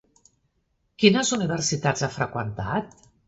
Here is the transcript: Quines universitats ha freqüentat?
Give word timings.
Quines 1.03 1.29
universitats 1.37 2.05
ha 2.07 2.11
freqüentat? 2.17 2.97